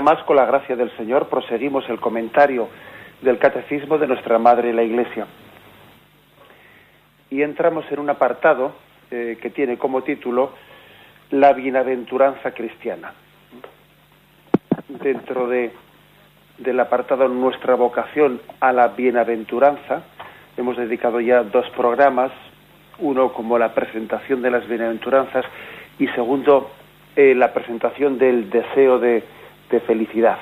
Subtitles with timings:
[0.00, 2.68] Más, con la gracia del Señor, proseguimos el comentario
[3.22, 5.26] del Catecismo de nuestra Madre la Iglesia.
[7.30, 8.72] Y entramos en un apartado
[9.10, 10.52] eh, que tiene como título
[11.30, 13.12] La bienaventuranza cristiana.
[14.88, 15.72] Dentro de,
[16.58, 20.02] del apartado Nuestra vocación a la bienaventuranza,
[20.56, 22.32] hemos dedicado ya dos programas,
[22.98, 25.44] uno como la presentación de las bienaventuranzas
[25.98, 26.70] y segundo
[27.16, 29.24] eh, la presentación del deseo de
[29.70, 30.38] de felicidad.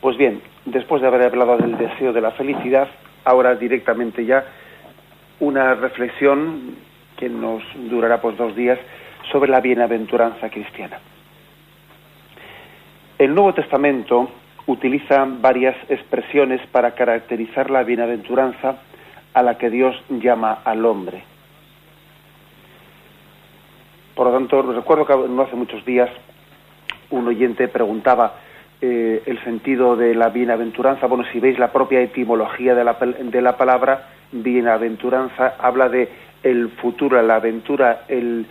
[0.00, 2.88] Pues bien, después de haber hablado del deseo de la felicidad,
[3.24, 4.44] ahora directamente ya
[5.40, 6.76] una reflexión
[7.16, 8.78] que nos durará pues dos días
[9.30, 10.98] sobre la bienaventuranza cristiana.
[13.18, 14.28] El Nuevo Testamento
[14.66, 18.76] utiliza varias expresiones para caracterizar la bienaventuranza
[19.32, 21.22] a la que Dios llama al hombre.
[24.14, 26.10] Por lo tanto, recuerdo que no hace muchos días
[27.10, 28.34] un oyente preguntaba
[28.80, 31.06] eh, el sentido de la bienaventuranza.
[31.06, 36.08] Bueno, si veis la propia etimología de la, de la palabra bienaventuranza, habla de
[36.42, 38.46] el futuro, la aventura, el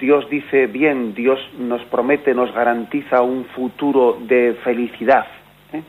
[0.00, 5.26] Dios dice bien, Dios nos promete, nos garantiza un futuro de felicidad,
[5.72, 5.82] ¿eh?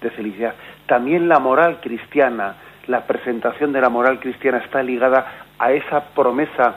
[0.00, 0.54] de felicidad.
[0.86, 2.56] También la moral cristiana,
[2.86, 6.76] la presentación de la moral cristiana está ligada a esa promesa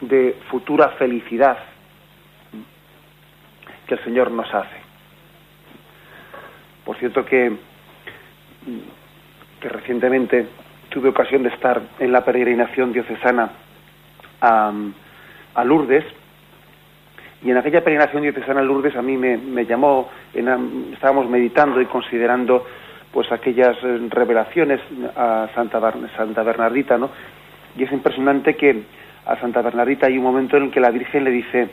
[0.00, 1.56] de futura felicidad,
[3.86, 4.76] que el Señor nos hace.
[6.84, 7.52] Por cierto que,
[9.60, 10.46] que recientemente
[10.90, 13.50] tuve ocasión de estar en la peregrinación diocesana
[14.40, 14.72] a,
[15.54, 16.04] a Lourdes,
[17.42, 21.86] y en aquella peregrinación diocesana a Lourdes a mí me, me llamó, estábamos meditando y
[21.86, 22.66] considerando
[23.12, 24.80] pues aquellas eh, revelaciones
[25.14, 25.80] a Santa,
[26.16, 27.10] Santa Bernardita, ¿no?
[27.76, 28.82] Y es impresionante que
[29.26, 31.68] a Santa Bernardita hay un momento en el que la Virgen le dice,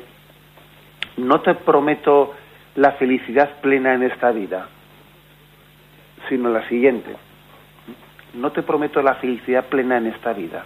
[1.22, 2.34] no te prometo
[2.76, 4.68] la felicidad plena en esta vida,
[6.30, 7.16] sino la siguiente.
[8.34, 10.66] No te prometo la felicidad plena en esta vida.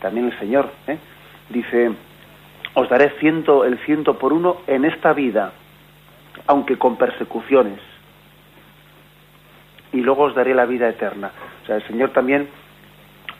[0.00, 0.98] También el Señor ¿eh?
[1.50, 1.90] dice,
[2.74, 5.52] os daré ciento, el ciento por uno en esta vida,
[6.46, 7.80] aunque con persecuciones.
[9.92, 11.32] Y luego os daré la vida eterna.
[11.62, 12.48] O sea, el Señor también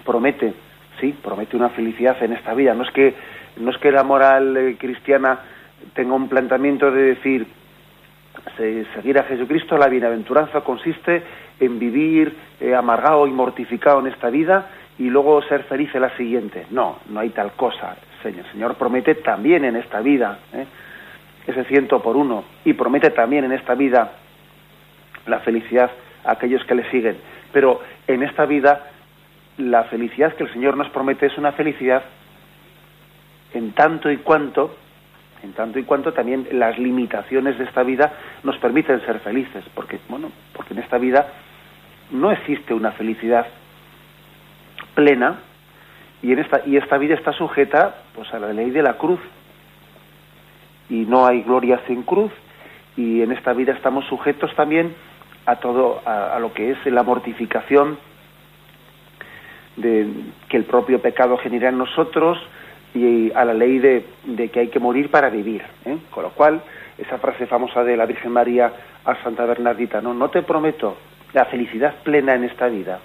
[0.05, 0.55] promete,
[1.01, 2.75] sí, promete una felicidad en esta vida.
[2.75, 3.15] No es que,
[3.59, 5.39] no es que la moral eh, cristiana
[5.95, 7.47] tengo un planteamiento de decir,
[8.95, 11.23] seguir a Jesucristo, la bienaventuranza consiste
[11.61, 14.69] en vivir eh, amargado y mortificado en esta vida
[14.99, 16.67] y luego ser feliz en la siguiente.
[16.71, 17.97] No, no hay tal cosa.
[18.25, 20.67] El Señor promete también en esta vida ¿eh?
[21.47, 24.13] ese ciento por uno y promete también en esta vida
[25.27, 25.91] la felicidad
[26.25, 27.17] a aquellos que le siguen.
[27.53, 28.91] Pero en esta vida
[29.57, 32.03] la felicidad que el Señor nos promete es una felicidad
[33.55, 34.75] en tanto y cuanto
[35.43, 38.13] en tanto y cuanto también las limitaciones de esta vida
[38.43, 41.29] nos permiten ser felices, porque bueno, porque en esta vida
[42.11, 43.47] no existe una felicidad
[44.95, 45.39] plena
[46.23, 49.21] y en esta y esta vida está sujeta pues a la ley de la cruz.
[50.91, 52.33] Y no hay gloria sin cruz
[52.97, 54.95] y en esta vida estamos sujetos también
[55.47, 57.99] a todo a, lo que es la mortificación
[59.77, 60.09] de
[60.49, 62.39] que el propio pecado genera en nosotros,
[62.95, 64.05] y a la ley de,
[64.51, 65.63] que hay que morir para vivir.
[65.85, 65.99] ¿eh?
[66.11, 66.63] Con lo cual,
[66.97, 68.73] esa frase famosa de la Virgen María
[69.05, 70.97] a Santa Bernardita, no, no te prometo
[71.33, 72.99] la felicidad plena en esta vida.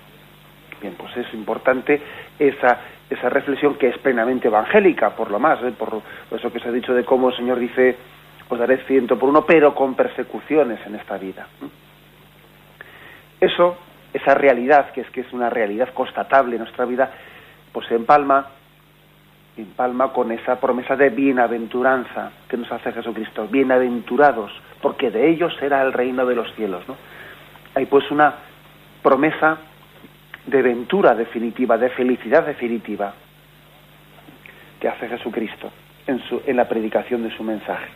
[0.81, 2.01] Bien, pues es importante
[2.39, 5.73] esa, esa reflexión que es plenamente evangélica, por lo más, ¿eh?
[5.77, 6.01] por,
[6.31, 7.95] eso que se ha dicho de cómo el Señor dice,
[8.49, 11.47] os daré ciento por uno, pero con persecuciones en esta vida.
[11.61, 11.67] ¿eh?
[13.41, 13.77] Eso,
[14.13, 17.11] esa realidad, que es que es una realidad constatable en nuestra vida,
[17.71, 18.47] pues se empalma
[19.57, 23.47] en palma con esa promesa de bienaventuranza que nos hace Jesucristo.
[23.47, 24.51] Bienaventurados,
[24.81, 26.83] porque de ellos será el reino de los cielos.
[26.87, 26.95] ¿no?
[27.75, 28.33] Hay pues una
[29.01, 29.57] promesa
[30.45, 33.13] de ventura definitiva, de felicidad definitiva
[34.79, 35.71] que hace Jesucristo
[36.07, 37.87] en, su, en la predicación de su mensaje.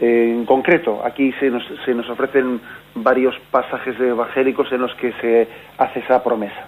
[0.00, 2.60] En concreto, aquí se nos, se nos ofrecen
[2.96, 5.48] varios pasajes evangélicos en los que se
[5.78, 6.66] hace esa promesa.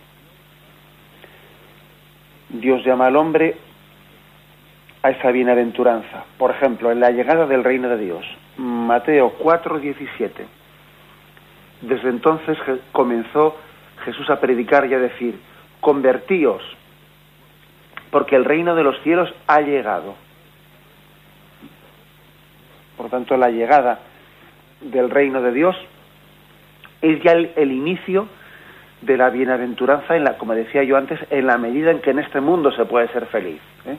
[2.61, 3.57] Dios llama al hombre
[5.03, 6.25] a esa bienaventuranza.
[6.39, 8.25] Por ejemplo, en la llegada del reino de Dios,
[8.57, 10.47] Mateo 4, 17.
[11.83, 12.59] Desde entonces
[12.93, 13.57] comenzó
[14.05, 15.39] Jesús a predicar y a decir,
[15.81, 16.63] convertíos,
[18.11, 20.15] porque el reino de los cielos ha llegado.
[22.97, 24.01] Por tanto, la llegada
[24.81, 25.77] del reino de Dios
[27.03, 28.29] es ya el, inicio
[29.01, 32.19] de la bienaventuranza, en la, como decía yo antes, en la medida en que en
[32.19, 33.61] este mundo se puede ser feliz.
[33.87, 33.97] ¿eh?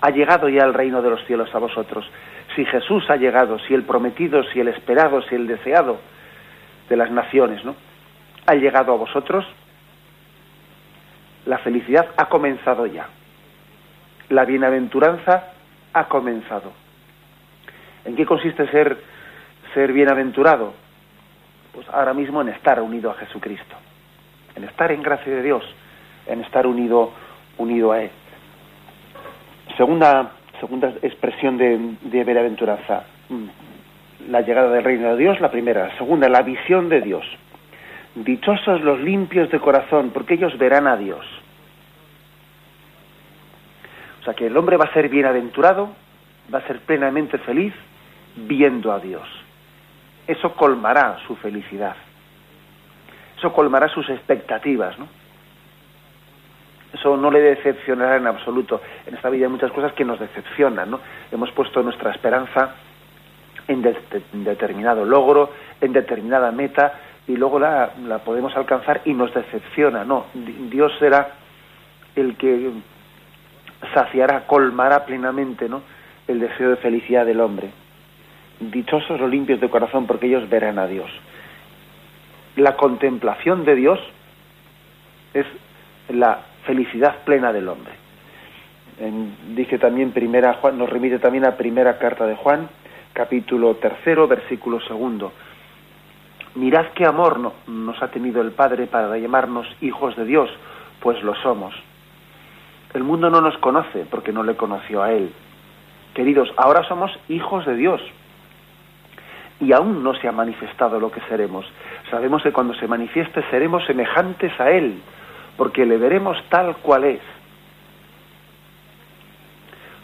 [0.00, 2.08] Ha llegado ya el reino de los cielos a vosotros.
[2.54, 5.98] Si Jesús ha llegado, si el prometido, si el esperado, si el deseado
[6.88, 7.74] de las naciones, ¿no?
[8.46, 9.44] Ha llegado a vosotros,
[11.46, 13.08] la felicidad ha comenzado ya.
[14.28, 15.52] La bienaventuranza
[15.92, 16.72] ha comenzado.
[18.04, 18.98] ¿En qué consiste ser,
[19.74, 20.74] ser bienaventurado?
[21.78, 23.76] Pues ahora mismo en estar unido a Jesucristo,
[24.56, 25.62] en estar en gracia de Dios,
[26.26, 27.12] en estar unido,
[27.56, 28.10] unido a Él.
[29.76, 30.32] Segunda,
[31.02, 35.96] expresión de, de bienaventuranza, mm, la llegada del reino de Dios, la primera.
[35.98, 37.24] Segunda, la visión de Dios.
[38.16, 41.24] Dichosos los limpios de corazón, porque ellos verán a Dios.
[44.20, 45.90] O sea que el hombre va a ser bienaventurado,
[46.52, 47.72] va a ser plenamente feliz
[48.34, 49.37] viendo a Dios.
[50.28, 51.96] Eso colmará su felicidad.
[53.38, 55.08] Eso colmará sus expectativas, ¿no?
[56.92, 58.82] Eso no le decepcionará en absoluto.
[59.06, 61.00] En esta vida hay muchas cosas que nos decepcionan, ¿no?
[61.32, 62.74] Hemos puesto nuestra esperanza
[63.68, 63.82] en,
[64.44, 66.92] determinado logro, en determinada meta,
[67.26, 67.90] y luego la,
[68.22, 70.04] podemos alcanzar y nos decepciona.
[70.04, 71.30] No, Dios será
[72.16, 72.70] el que
[73.94, 75.82] saciará, colmará plenamente ¿no?
[76.26, 77.70] el deseo de felicidad del hombre.
[78.60, 81.10] Dichosos los limpios de corazón porque ellos verán a Dios.
[82.56, 84.00] La contemplación de Dios
[85.34, 85.46] es
[86.08, 87.92] la felicidad plena del hombre.
[89.54, 92.68] dice también primera Juan, nos remite también a primera carta de Juan,
[93.12, 95.32] capítulo tercero, versículo segundo.
[96.54, 100.50] Mirad qué amor nos ha tenido el Padre para llamarnos hijos de Dios,
[101.00, 101.74] pues lo somos.
[102.94, 105.30] El mundo no nos conoce porque no le conoció a Él.
[106.14, 108.00] Queridos, ahora somos hijos de Dios.
[109.60, 111.66] Y aún no se ha manifestado lo que seremos.
[112.10, 115.00] Sabemos que cuando se manifieste seremos semejantes a Él,
[115.56, 117.20] porque le veremos tal cual es.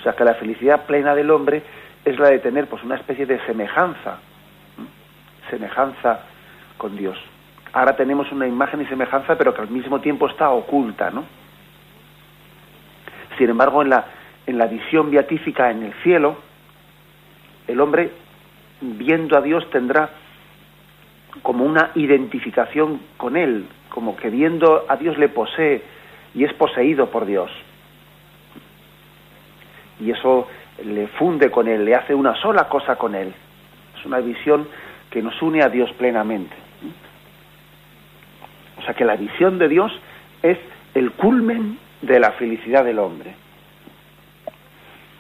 [0.01, 1.63] O sea que la felicidad plena del hombre
[2.05, 4.19] es la de tener pues una especie de semejanza,
[5.49, 6.21] semejanza
[6.77, 7.19] con Dios.
[7.73, 11.25] Ahora tenemos una imagen y semejanza, pero que al mismo tiempo está oculta, ¿no?
[13.39, 14.05] Sin embargo, en la,
[14.47, 16.37] en la visión beatífica en el cielo,
[17.67, 18.13] el hombre,
[18.81, 20.11] viendo a Dios, tendrá
[21.43, 25.83] como una identificación con Él, como que viendo a Dios le posee
[26.35, 27.51] y es poseído por Dios.
[30.01, 30.49] Y eso
[30.85, 33.33] le funde con Él, le hace una sola cosa con Él.
[33.99, 34.67] Es una visión
[35.11, 36.55] que nos une a Dios plenamente.
[38.79, 39.93] O sea que la visión de Dios
[40.43, 40.59] es
[40.95, 43.35] el culmen de la felicidad del hombre.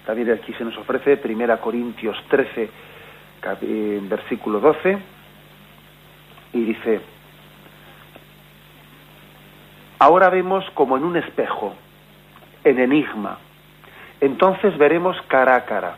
[0.04, 2.68] También aquí se nos ofrece 1 Corintios 13,
[3.62, 4.98] eh, versículo 12,
[6.52, 7.00] y dice,
[9.98, 11.74] ahora vemos como en un espejo,
[12.64, 13.38] en enigma,
[14.20, 15.96] entonces veremos cara a cara.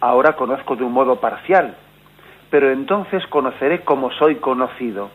[0.00, 1.74] Ahora conozco de un modo parcial,
[2.50, 5.10] pero entonces conoceré como soy conocido.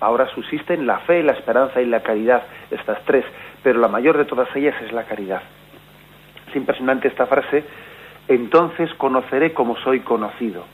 [0.00, 3.24] Ahora subsisten la fe, la esperanza y la caridad, estas tres,
[3.62, 5.42] pero la mayor de todas ellas es la caridad.
[6.54, 7.64] Es impresionante esta frase,
[8.28, 10.64] entonces conoceré como soy conocido.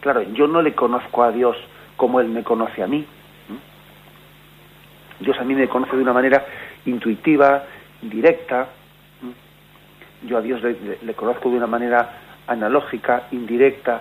[0.00, 1.58] Claro, yo no le conozco a Dios
[1.94, 3.04] como Él me conoce a mí.
[5.20, 6.46] Dios a mí me conoce de una manera
[6.86, 7.64] intuitiva,
[8.00, 8.68] directa.
[10.22, 12.14] Yo a Dios le conozco de una manera
[12.46, 14.00] analógica, indirecta,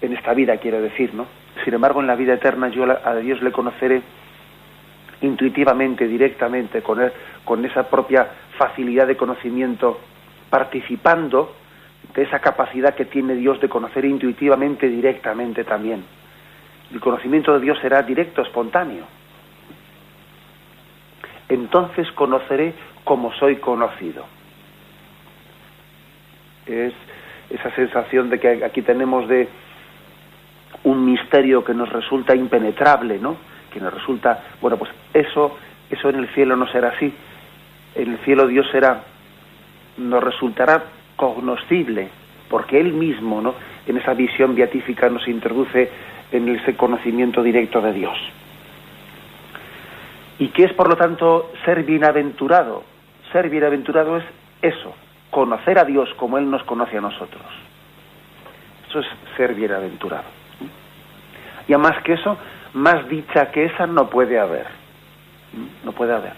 [0.00, 1.26] en esta vida quiero decir, ¿no?
[1.64, 4.02] Sin embargo, en la vida eterna yo a Dios le conoceré
[5.22, 7.00] intuitivamente, directamente, con,
[7.44, 9.98] con esa propia facilidad de conocimiento,
[10.50, 11.54] participando
[12.14, 16.04] de esa capacidad que tiene Dios de conocer intuitivamente, directamente también.
[16.92, 19.04] El conocimiento de Dios será directo, espontáneo.
[21.48, 24.24] Entonces conoceré como soy conocido.
[26.66, 26.92] Es
[27.50, 29.48] esa sensación de que aquí tenemos de
[30.84, 33.36] un misterio que nos resulta impenetrable, ¿no?
[33.76, 35.54] Que nos resulta, bueno, pues eso,
[35.90, 37.12] eso en el cielo no será así.
[37.94, 39.02] En el cielo Dios será
[39.98, 42.08] nos resultará cognoscible,
[42.48, 43.54] porque Él mismo, ¿no?
[43.86, 45.90] en esa visión beatífica, nos introduce
[46.32, 48.16] en ese conocimiento directo de Dios.
[50.38, 52.82] ¿Y qué es, por lo tanto, ser bienaventurado?
[53.32, 54.24] Ser bienaventurado es
[54.62, 54.94] eso,
[55.30, 57.44] conocer a Dios como Él nos conoce a nosotros.
[58.88, 59.06] Eso es
[59.36, 60.24] ser bienaventurado.
[61.68, 62.38] Y a más que eso,
[62.76, 64.66] más dicha que esa no puede haber.
[65.82, 66.34] No puede haber.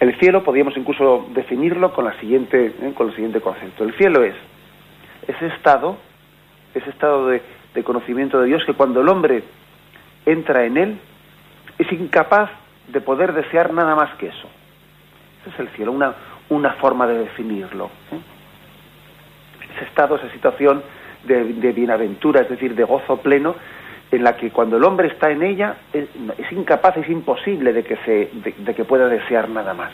[0.00, 2.92] El cielo podríamos incluso definirlo con, la siguiente, ¿eh?
[2.96, 3.84] con el siguiente concepto.
[3.84, 4.34] El cielo es
[5.28, 5.96] ese estado,
[6.74, 7.42] ese estado de,
[7.84, 9.44] conocimiento de Dios que cuando el hombre
[10.26, 10.98] entra en él
[11.78, 12.50] es incapaz
[12.88, 14.48] de poder desear nada más que eso.
[15.42, 16.14] Ese es el cielo, una,
[16.48, 17.90] una forma de definirlo.
[18.10, 18.20] ¿eh?
[19.76, 20.82] Ese estado, esa situación
[21.24, 23.54] de, bienaventura, es decir, de gozo pleno,
[24.10, 26.08] en la que cuando el hombre está en ella es,
[26.50, 29.92] incapaz, es imposible de que, se, de, que pueda desear nada más.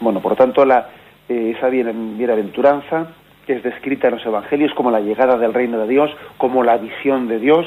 [0.00, 0.88] Bueno, por tanto, la,
[1.28, 3.08] eh, esa bienaventuranza
[3.46, 7.28] es descrita en los evangelios como la llegada del reino de Dios, como la visión
[7.28, 7.66] de Dios,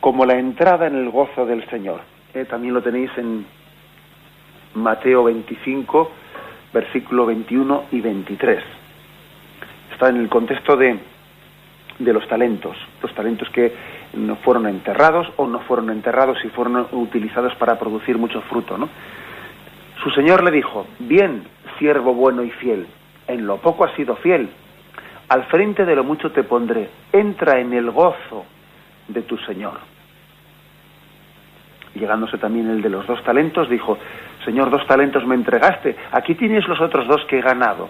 [0.00, 2.00] como la entrada en el gozo del Señor.
[2.34, 3.44] Eh, también lo tenéis en
[4.74, 6.10] Mateo 25,
[6.72, 8.62] versículo 21 y 23.
[9.94, 10.98] Está en el contexto de,
[12.00, 13.72] de los talentos, los talentos que
[14.14, 18.76] no fueron enterrados o no fueron enterrados y fueron utilizados para producir mucho fruto.
[18.76, 18.88] ¿no?
[20.02, 21.44] Su Señor le dijo, bien,
[21.78, 22.88] siervo bueno y fiel,
[23.28, 24.48] en lo poco has sido fiel,
[25.28, 28.44] al frente de lo mucho te pondré, entra en el gozo
[29.06, 29.78] de tu Señor.
[31.94, 33.96] Llegándose también el de los dos talentos, dijo,
[34.44, 37.88] Señor, dos talentos me entregaste, aquí tienes los otros dos que he ganado.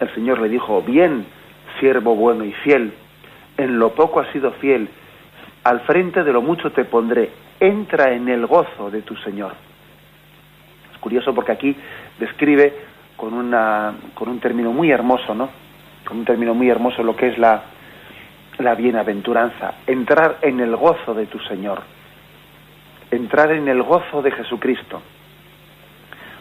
[0.00, 1.26] El Señor le dijo, bien,
[1.80, 2.92] siervo bueno y fiel,
[3.56, 4.88] en lo poco has sido fiel,
[5.64, 9.52] al frente de lo mucho te pondré, entra en el gozo de tu Señor.
[10.92, 11.76] Es curioso porque aquí
[12.18, 12.74] describe
[13.16, 15.48] con, una, con un término muy hermoso, ¿no?
[16.06, 17.62] Con un término muy hermoso lo que es la,
[18.58, 21.82] la bienaventuranza, entrar en el gozo de tu Señor,
[23.10, 25.02] entrar en el gozo de Jesucristo,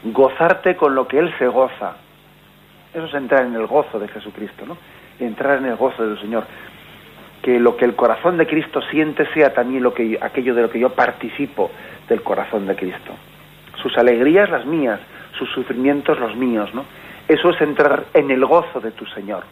[0.03, 1.95] gozarte con lo que Él se goza.
[2.95, 4.77] Eso es entrar en el gozo de Jesucristo, ¿no?
[5.19, 6.45] Entrar en el gozo del Señor.
[7.41, 10.69] Que lo que el corazón de Cristo siente sea también lo que, aquello de lo
[10.69, 11.69] que yo participo
[12.07, 13.11] del corazón de Cristo.
[13.81, 15.01] Sus alegrías las mías,
[15.37, 16.85] sus sufrimientos los míos, ¿no?
[17.27, 19.43] Eso es entrar en el gozo de tu Señor.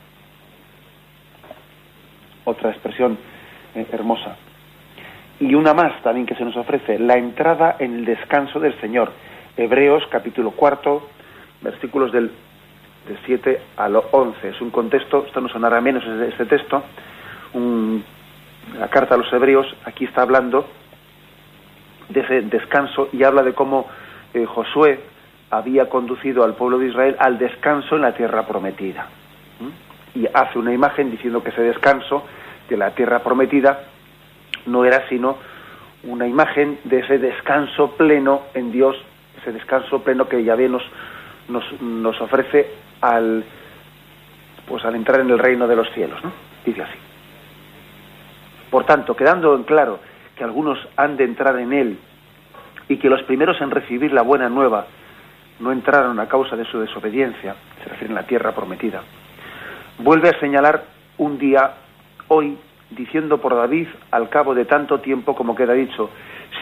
[2.45, 3.17] Otra expresión
[3.75, 4.37] eh, hermosa.
[5.41, 9.11] Y una más también que se nos ofrece, la entrada en el descanso del Señor.
[9.57, 11.09] Hebreos capítulo cuarto,
[11.61, 12.31] versículos del,
[13.25, 14.49] 7 al 11.
[14.49, 16.83] Es un contexto, esto no sonará menos este texto,
[18.77, 20.65] la carta a los Hebreos, aquí está hablando
[22.09, 23.87] de ese descanso y habla de cómo
[24.33, 24.99] eh, Josué
[25.49, 29.07] había conducido al pueblo de Israel al descanso en la tierra prometida.
[30.15, 32.23] Y hace una imagen diciendo que ese descanso
[32.69, 33.83] de la tierra prometida
[34.65, 35.37] no era sino
[36.03, 38.95] una imagen de ese descanso pleno en Dios,
[39.41, 40.83] ese descanso pleno que Yahvé nos,
[41.47, 42.67] nos, nos ofrece
[43.03, 43.43] al,
[44.65, 46.31] pues al entrar en el reino de los cielos, ¿no?
[46.65, 46.97] Dice así.
[48.71, 49.99] Por tanto, quedando en claro
[50.37, 51.99] que algunos han de entrar en él
[52.87, 54.87] y que los primeros en recibir la buena nueva
[55.59, 59.01] no entraron a causa de su desobediencia, se refiere a la tierra prometida.
[59.99, 60.85] Vuelve a señalar
[61.17, 61.73] un día,
[62.29, 62.57] hoy,
[62.89, 66.09] diciendo por David, al cabo de tanto tiempo como queda dicho,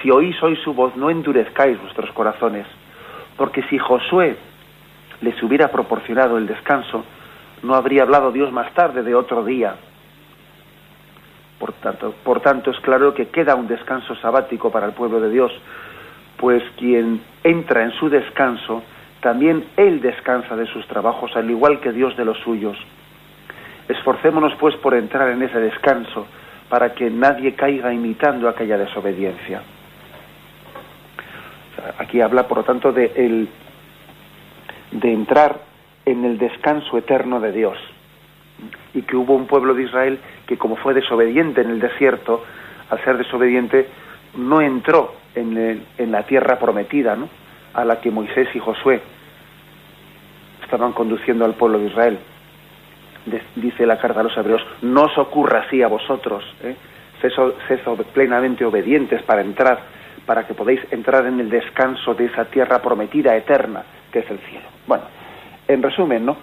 [0.01, 2.65] si oís hoy su voz, no endurezcáis vuestros corazones,
[3.37, 4.37] porque si Josué
[5.21, 7.05] les hubiera proporcionado el descanso,
[7.63, 9.75] no habría hablado Dios más tarde de otro día.
[11.59, 15.29] Por tanto, por tanto, es claro que queda un descanso sabático para el pueblo de
[15.29, 15.51] Dios,
[16.37, 18.81] pues quien entra en su descanso,
[19.21, 22.77] también él descansa de sus trabajos, al igual que Dios de los suyos.
[23.87, 26.25] Esforcémonos pues por entrar en ese descanso,
[26.67, 29.61] para que nadie caiga imitando aquella desobediencia.
[31.99, 33.49] Aquí habla, por lo tanto, de, el,
[34.91, 35.61] de entrar
[36.05, 37.77] en el descanso eterno de Dios.
[38.93, 42.43] Y que hubo un pueblo de Israel que, como fue desobediente en el desierto,
[42.89, 43.87] al ser desobediente,
[44.35, 47.29] no entró en, la tierra prometida, ¿no?
[47.73, 49.01] a la que Moisés y Josué
[50.63, 52.19] estaban conduciendo al pueblo de Israel.
[53.55, 56.75] dice la carta a los hebreos, no os ocurra así a vosotros, ¿eh?
[57.21, 57.79] sed,
[58.13, 59.79] plenamente obedientes para entrar,
[60.31, 63.83] para que podáis entrar en el descanso de esa tierra prometida eterna
[64.13, 64.63] que es el cielo.
[64.87, 65.03] Bueno,
[65.67, 66.37] en resumen, ¿no?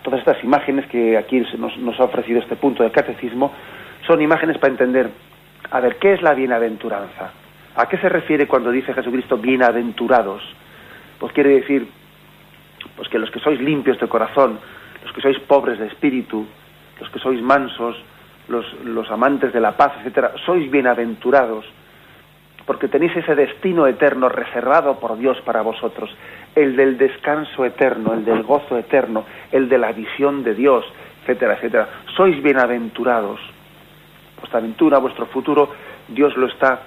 [0.00, 3.52] Todas estas imágenes que aquí nos, nos ha ofrecido este punto del catecismo
[4.06, 5.10] son imágenes para entender,
[5.72, 7.32] a ver, ¿qué es la bienaventuranza?
[7.74, 10.44] ¿A qué se refiere cuando dice Jesucristo bienaventurados?
[11.18, 11.88] Pues quiere decir
[12.94, 14.60] pues que los que sois limpios de corazón,
[15.02, 16.46] los que sois pobres de espíritu,
[17.00, 17.96] los que sois mansos,
[18.46, 21.66] los, los amantes de la paz, etcétera, sois bienaventurados,
[22.66, 26.14] porque tenéis ese destino eterno reservado por Dios para vosotros,
[26.54, 30.84] el del descanso eterno, el del gozo eterno, el de la visión de Dios,
[31.22, 31.88] etcétera, etcétera.
[32.16, 33.40] Sois bienaventurados.
[34.38, 35.70] Vuestra aventura, vuestro futuro,
[36.08, 36.80] Dios lo está.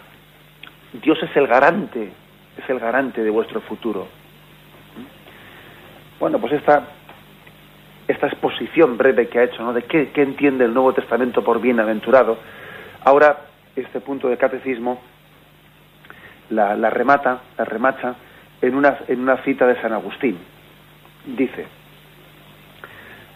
[0.93, 2.11] Dios es el garante,
[2.57, 4.07] es el garante de vuestro futuro.
[6.19, 6.87] Bueno, pues esta,
[8.07, 9.73] esta exposición breve que ha hecho, ¿no?
[9.73, 12.39] De qué, qué entiende el Nuevo Testamento por bienaventurado.
[13.03, 13.41] Ahora,
[13.75, 14.99] este punto de catecismo
[16.49, 18.15] la, remata, la remacha
[18.61, 20.37] en una, en una cita de San Agustín.
[21.25, 21.67] Dice,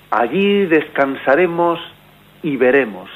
[0.09, 1.79] allí descansaremos
[2.43, 3.09] y veremos.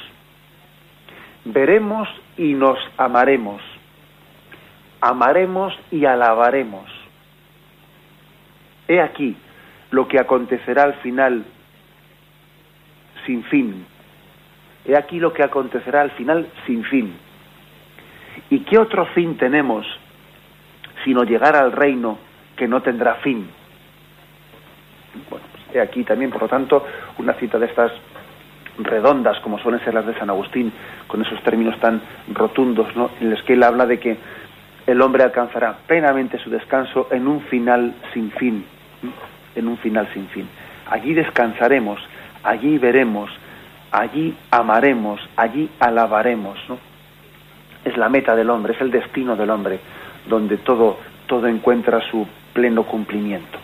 [1.45, 3.61] Veremos y nos amaremos.
[5.01, 6.89] Amaremos y alabaremos.
[8.87, 9.35] He aquí
[9.91, 11.45] lo que acontecerá al final
[13.25, 13.85] sin fin.
[14.85, 17.13] He aquí lo que acontecerá al final sin fin.
[18.49, 19.85] ¿Y qué otro fin tenemos
[21.03, 22.17] sino llegar al reino
[22.55, 23.47] que no tendrá fin?
[25.29, 25.41] Pues
[25.81, 26.85] aquí también, por lo tanto,
[27.17, 27.91] una cita de estas
[28.77, 30.71] redondas, como suelen ser las de San Agustín,
[31.07, 32.01] con esos términos tan
[32.33, 32.87] rotundos,
[33.21, 34.17] en los que él habla de que
[34.87, 38.65] el hombre alcanzará plenamente su descanso en un final sin fin,
[39.55, 40.47] en un final sin fin.
[40.89, 41.99] Allí descansaremos,
[42.43, 43.31] allí veremos,
[43.91, 46.59] allí amaremos, allí alabaremos.
[47.85, 49.79] Es la meta del hombre, es el destino del hombre,
[50.27, 53.59] donde todo, todo encuentra su pleno cumplimiento.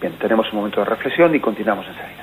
[0.00, 2.19] Bien, tenemos un momento de reflexión y continuamos enseguida.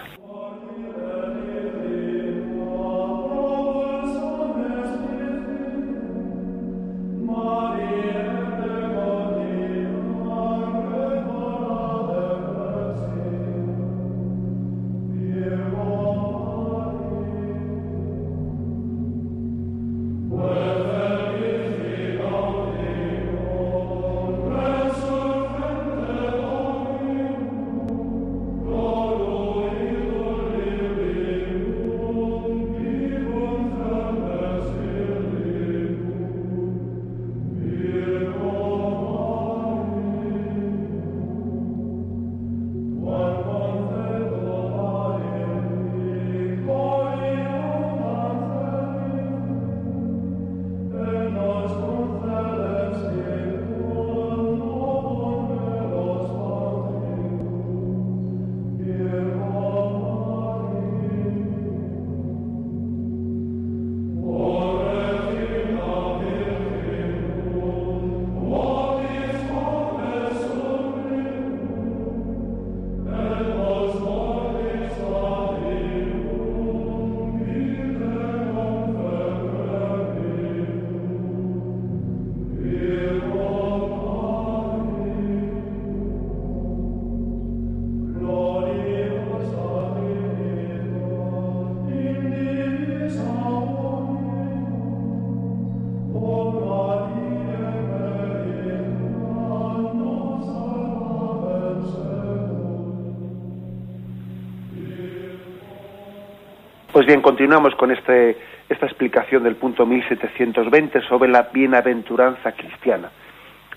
[106.98, 108.36] Pues bien, continuamos con este,
[108.68, 113.12] esta explicación del punto 1720 sobre la bienaventuranza cristiana.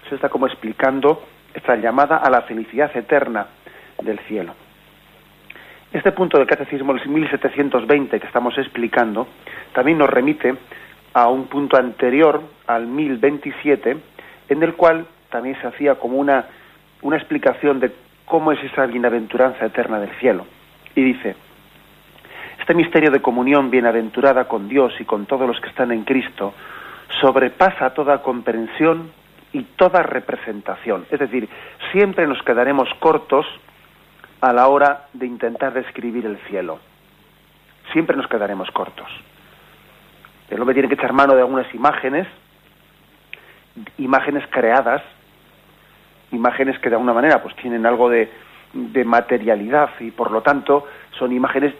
[0.08, 3.48] Se está como explicando esta llamada a la felicidad eterna
[4.02, 4.54] del cielo.
[5.92, 9.28] Este punto del catecismo, el 1720 que estamos explicando,
[9.74, 10.54] también nos remite
[11.12, 13.98] a un punto anterior, al 1027,
[14.48, 16.46] en el cual también se hacía como una,
[17.02, 17.92] una explicación de
[18.24, 20.46] cómo es esa bienaventuranza eterna del cielo.
[20.94, 21.36] Y dice,
[22.60, 26.54] este misterio de comunión bienaventurada con Dios y con todos los que están en Cristo
[27.20, 29.10] sobrepasa toda comprensión
[29.52, 31.06] y toda representación.
[31.10, 31.48] Es decir,
[31.90, 33.46] siempre nos quedaremos cortos
[34.40, 36.78] a la hora de intentar describir el cielo.
[37.92, 39.08] Siempre nos quedaremos cortos.
[40.50, 42.28] El hombre tiene que echar mano de algunas imágenes,
[43.98, 45.02] imágenes creadas,
[46.30, 48.30] imágenes que de alguna manera pues tienen algo de,
[48.72, 50.86] de materialidad y por lo tanto
[51.18, 51.74] son imágenes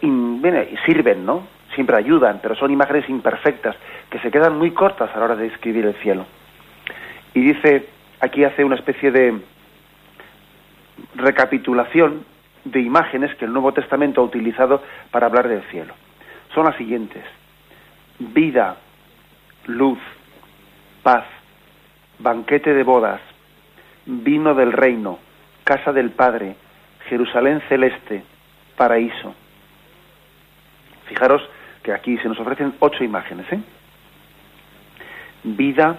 [0.85, 1.46] sirven, ¿no?
[1.74, 3.76] Siempre ayudan, pero son imágenes imperfectas
[4.11, 6.26] que se quedan muy cortas a la hora de describir el cielo.
[7.33, 7.87] Y dice,
[8.20, 9.40] aquí hace una especie de
[11.14, 12.24] recapitulación
[12.64, 15.94] de imágenes que el Nuevo Testamento ha utilizado para hablar del cielo.
[16.55, 17.22] Son las siguientes:
[18.18, 18.76] vida,
[19.66, 19.98] luz,
[21.03, 21.24] paz,
[22.18, 23.20] banquete de bodas,
[24.07, 25.20] vino del reino,
[25.64, 26.57] casa del Padre,
[27.09, 28.23] Jerusalén celeste,
[28.77, 29.35] paraíso.
[31.07, 31.43] Fijaros
[31.83, 33.61] que aquí se nos ofrecen ocho imágenes, ¿eh?
[35.43, 35.97] Vida,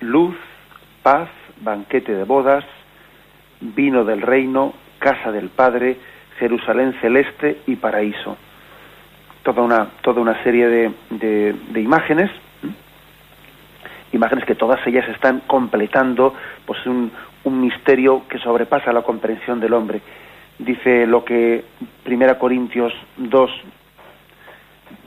[0.00, 0.36] luz,
[1.02, 1.28] paz,
[1.60, 2.64] banquete de bodas,
[3.60, 5.96] vino del reino, casa del Padre,
[6.38, 8.36] Jerusalén celeste y paraíso.
[9.42, 12.30] Toda una, toda una serie de, de, imágenes,
[14.12, 17.12] imágenes que todas ellas están completando pues un,
[17.46, 20.00] un misterio que sobrepasa la comprensión del hombre.
[20.58, 21.64] Dice lo que
[22.02, 23.50] Primera Corintios 2,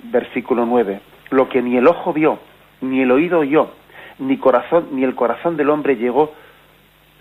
[0.04, 2.39] versículo 9, lo que ni el ojo vio,
[2.82, 3.71] ni el oído oyó,
[4.19, 6.34] ni corazón, ni el corazón del hombre llegó,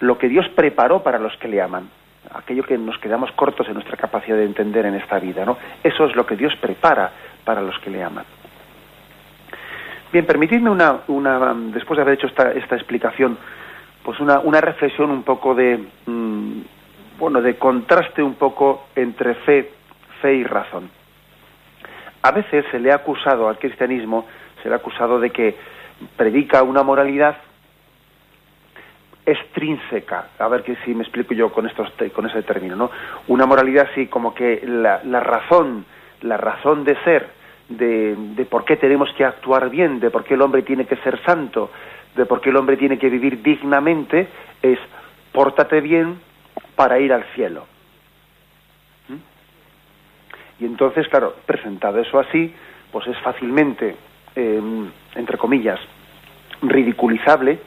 [0.00, 1.88] lo que Dios preparó para los que le aman
[2.34, 5.56] aquello que nos quedamos cortos en nuestra capacidad de entender en esta vida, ¿no?
[5.82, 7.10] Eso es lo que Dios prepara
[7.44, 8.24] para los que le aman.
[10.12, 13.38] Bien, permitidme una, una después de haber hecho esta, esta explicación,
[14.08, 16.60] pues una, una reflexión un poco de, mm,
[17.18, 19.70] bueno, de contraste un poco entre fe,
[20.22, 20.88] fe y razón.
[22.22, 24.26] A veces se le ha acusado al cristianismo,
[24.62, 25.56] se le ha acusado de que
[26.16, 27.36] predica una moralidad
[29.26, 32.90] extrínseca, a ver que si me explico yo con estos con ese término, ¿no?
[33.26, 35.84] Una moralidad así como que la, la razón,
[36.22, 37.28] la razón de ser,
[37.68, 40.96] de, de, por qué tenemos que actuar bien, de por qué el hombre tiene que
[40.96, 41.70] ser santo,
[42.18, 44.28] de por qué el hombre tiene que vivir dignamente,
[44.60, 44.78] es
[45.32, 46.20] pórtate bien
[46.74, 47.66] para ir al cielo.
[49.08, 50.62] ¿Mm?
[50.62, 52.52] Y entonces, claro, presentado eso así,
[52.92, 53.96] pues es fácilmente,
[54.34, 54.62] eh,
[55.14, 55.78] entre comillas,
[56.60, 57.60] ridiculizable,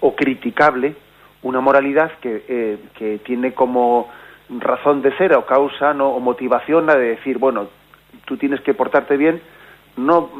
[0.00, 0.94] o criticable
[1.42, 4.08] una moralidad que, eh, que tiene como
[4.48, 6.10] razón de ser o causa ¿no?
[6.10, 7.68] o motivación la de decir, bueno,
[8.24, 9.40] tú tienes que portarte bien,
[9.96, 10.30] no,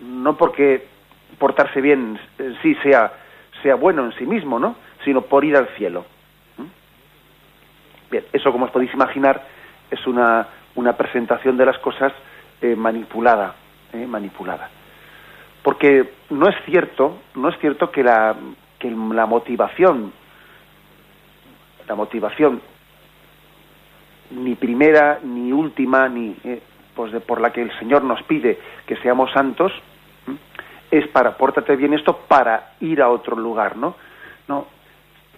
[0.00, 0.93] no porque
[1.38, 2.18] portarse bien
[2.62, 3.12] sí sea,
[3.62, 4.76] sea bueno en sí mismo, ¿no?
[5.04, 6.04] sino por ir al cielo.
[8.10, 9.42] Bien, eso como os podéis imaginar
[9.90, 12.12] es una, una presentación de las cosas
[12.60, 13.54] eh, manipulada,
[13.92, 14.70] eh, manipulada.
[15.62, 18.34] Porque no es cierto, no es cierto que la,
[18.78, 20.12] que la motivación,
[21.88, 22.60] la motivación
[24.30, 26.62] ni primera ni última ni eh,
[26.94, 29.72] pues de, por la que el Señor nos pide que seamos santos
[30.90, 33.96] es para pórtate bien esto para ir a otro lugar, ¿no?
[34.48, 34.66] No,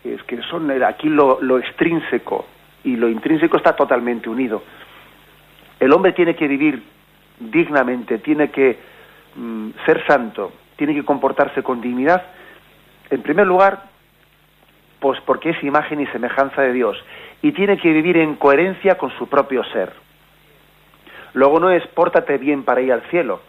[0.05, 2.47] es que son aquí lo, lo extrínseco
[2.85, 4.63] y lo intrínseco está totalmente unido.
[5.81, 6.83] El hombre tiene que vivir
[7.39, 8.79] dignamente, tiene que
[9.35, 12.23] mm, ser santo, tiene que comportarse con dignidad
[13.11, 13.85] en primer lugar,
[14.99, 16.97] pues porque es imagen y semejanza de Dios
[17.43, 19.93] y tiene que vivir en coherencia con su propio ser.
[21.35, 23.41] Luego no es pórtate bien para ir al cielo,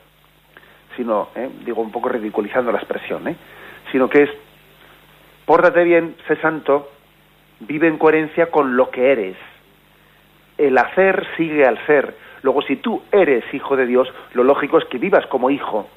[0.98, 3.36] sino, eh, digo un poco ridiculizando la expresión, ¿eh?
[3.92, 4.30] sino que es
[5.46, 6.90] pórtate bien, sé santo,
[7.62, 9.38] vive en coherencia con lo que eres.
[10.58, 12.16] El hacer sigue al ser.
[12.42, 15.88] Luego, si tú eres hijo de Dios, lo lógico es que vivas como hijo,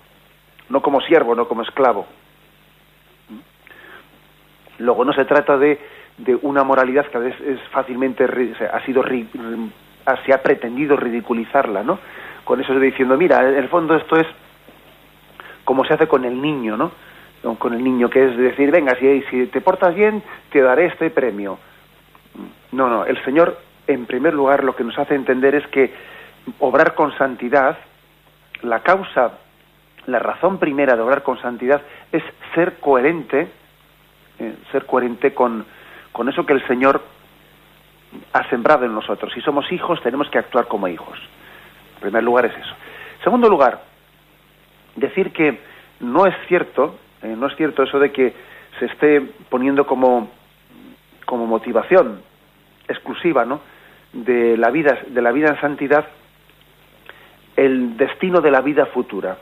[0.68, 2.06] no como siervo, no como esclavo.
[4.78, 5.78] Luego no se trata de,
[6.18, 8.24] de una moralidad que a veces es fácilmente
[8.72, 9.02] ha sido
[10.24, 11.98] se ha pretendido ridiculizarla, ¿no?
[12.44, 14.26] Con eso de diciendo, mira, en el fondo esto es
[15.70, 16.90] como se hace con el niño, ¿no?
[17.60, 21.60] Con el niño, que es decir, venga, si, te portas bien, te daré este premio.
[22.72, 23.56] No, no, el Señor,
[23.86, 25.94] en primer lugar, lo que nos hace entender es que
[26.58, 27.78] obrar con santidad,
[28.62, 29.38] la causa,
[30.06, 31.80] la razón primera de obrar con santidad
[32.10, 33.46] es ser coherente
[34.40, 35.64] eh, ser coherente con,
[36.10, 37.00] con eso que el Señor
[38.32, 39.32] ha sembrado en nosotros.
[39.32, 41.16] Si somos hijos, tenemos que actuar como hijos.
[41.94, 42.74] En primer lugar es eso.
[43.18, 43.89] En segundo lugar,
[44.96, 45.58] decir que
[46.00, 48.34] no es cierto, eh, no es cierto eso de que
[48.78, 50.30] se esté poniendo como,
[51.26, 52.22] como motivación
[52.88, 53.60] exclusiva, ¿no?
[54.12, 56.04] de la vida de la vida en santidad
[57.56, 59.36] el destino de la vida futura,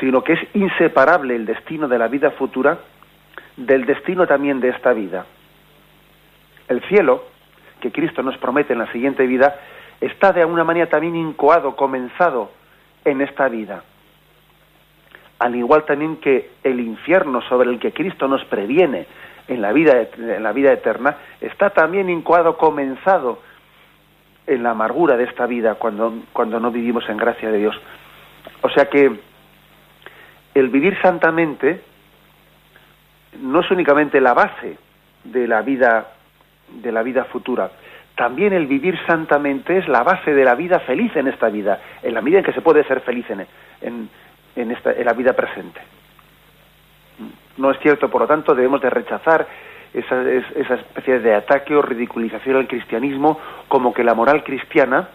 [0.00, 2.78] sino que es inseparable el destino de la vida futura
[3.56, 5.26] del destino también de esta vida.
[6.68, 7.24] El cielo,
[7.80, 9.54] que Cristo nos promete en la siguiente vida,
[10.00, 12.50] está de alguna manera también incoado, comenzado
[13.04, 13.84] en esta vida.
[15.42, 19.06] Al igual también que el infierno sobre el que Cristo nos previene
[19.48, 23.40] en la vida, en la vida eterna, está también incoado, comenzado
[24.46, 27.74] en la amargura de esta vida cuando, cuando no vivimos en gracia de Dios.
[28.60, 29.18] O sea que
[30.54, 31.80] el vivir santamente
[33.40, 34.78] no es únicamente la base
[35.24, 36.06] de la vida
[36.68, 37.72] de la vida futura,
[38.14, 42.14] también el vivir santamente es la base de la vida feliz en esta vida, en
[42.14, 43.44] la medida en que se puede ser feliz en,
[43.80, 44.08] en,
[44.56, 45.80] esta, en la vida presente.
[47.56, 49.46] No es cierto, por lo tanto, debemos de rechazar
[49.92, 53.38] esa, esa especie de ataque o ridiculización al cristianismo
[53.68, 55.08] como que la moral cristiana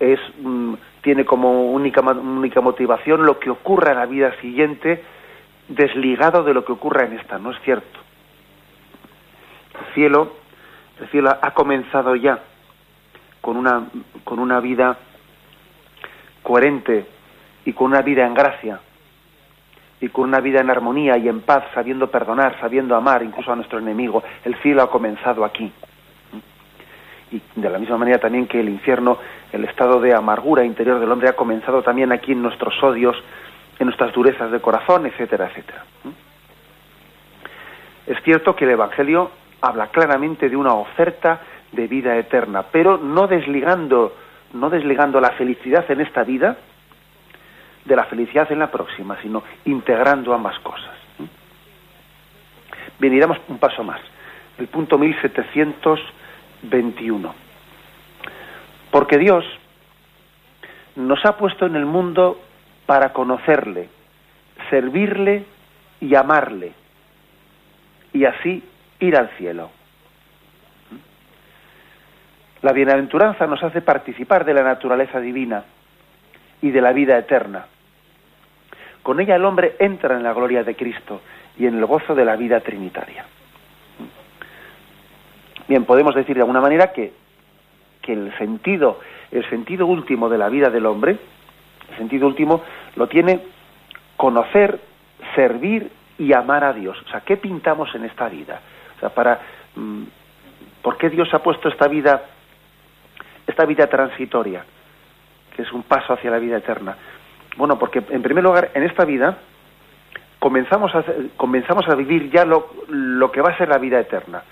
[0.00, 5.04] es mm, tiene como única, única motivación lo que ocurra en la vida siguiente
[5.68, 7.38] desligado de lo que ocurra en esta.
[7.38, 8.00] No es cierto.
[9.78, 10.32] El cielo,
[11.00, 12.40] el cielo ha comenzado ya
[13.40, 13.86] con una,
[14.24, 14.98] con una vida
[16.42, 17.06] coherente
[17.66, 18.80] y con una vida en gracia
[20.00, 23.56] y con una vida en armonía y en paz, sabiendo perdonar, sabiendo amar incluso a
[23.56, 24.22] nuestro enemigo.
[24.44, 25.70] El cielo ha comenzado aquí.
[27.32, 29.18] Y de la misma manera también que el infierno,
[29.52, 33.16] el estado de amargura interior del hombre ha comenzado también aquí en nuestros odios,
[33.78, 35.84] en nuestras durezas de corazón, etcétera, etcétera.
[38.06, 41.40] Es cierto que el Evangelio habla claramente de una oferta
[41.72, 44.14] de vida eterna, pero no desligando,
[44.52, 46.56] no desligando la felicidad en esta vida
[47.86, 50.94] de la felicidad en la próxima, sino integrando ambas cosas.
[52.98, 54.00] Bien, y damos un paso más.
[54.58, 57.34] El punto 1721.
[58.90, 59.44] Porque Dios
[60.96, 62.40] nos ha puesto en el mundo
[62.86, 63.88] para conocerle,
[64.70, 65.44] servirle
[66.00, 66.72] y amarle,
[68.12, 68.62] y así
[69.00, 69.70] ir al cielo.
[72.62, 75.64] La bienaventuranza nos hace participar de la naturaleza divina
[76.62, 77.66] y de la vida eterna.
[79.06, 81.20] Con ella el hombre entra en la gloria de Cristo
[81.56, 83.24] y en el gozo de la vida trinitaria.
[85.68, 87.12] Bien, podemos decir de alguna manera que,
[88.02, 88.98] que el sentido,
[89.30, 91.18] el sentido último de la vida del hombre,
[91.88, 92.64] el sentido último
[92.96, 93.42] lo tiene
[94.16, 94.80] conocer,
[95.36, 95.88] servir
[96.18, 97.00] y amar a Dios.
[97.06, 98.60] O sea, ¿qué pintamos en esta vida?
[98.96, 99.38] O sea, para
[99.76, 100.02] mm,
[100.82, 102.22] ¿por qué Dios ha puesto esta vida
[103.46, 104.64] esta vida transitoria,
[105.54, 106.96] que es un paso hacia la vida eterna?
[107.56, 109.38] Bueno, porque en primer lugar, en esta vida
[110.38, 111.04] comenzamos a,
[111.36, 114.42] comenzamos a vivir ya lo, lo que va a ser la vida eterna.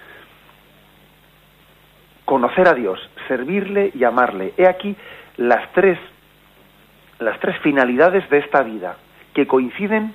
[2.24, 4.54] Conocer a Dios, servirle y amarle.
[4.56, 4.96] He aquí
[5.36, 5.98] las tres,
[7.18, 8.96] las tres finalidades de esta vida,
[9.34, 10.14] que coinciden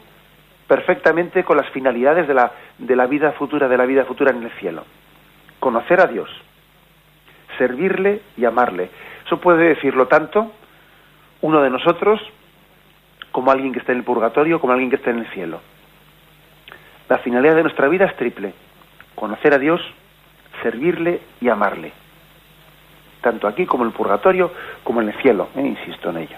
[0.67, 4.43] perfectamente con las finalidades de la, de la vida futura, de la vida futura en
[4.43, 4.85] el cielo.
[5.59, 6.29] Conocer a Dios,
[7.57, 8.89] servirle y amarle.
[9.25, 10.51] Eso puede decirlo tanto
[11.41, 12.19] uno de nosotros
[13.31, 15.61] como alguien que está en el purgatorio, como alguien que está en el cielo.
[17.07, 18.53] La finalidad de nuestra vida es triple.
[19.15, 19.81] Conocer a Dios,
[20.61, 21.91] servirle y amarle.
[23.21, 24.51] Tanto aquí como en el purgatorio,
[24.83, 25.49] como en el cielo.
[25.55, 25.61] ¿eh?
[25.61, 26.37] Insisto en ello.